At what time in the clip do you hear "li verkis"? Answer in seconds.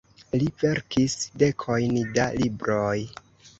0.37-1.17